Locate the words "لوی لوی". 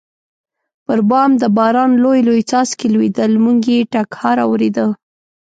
2.03-2.41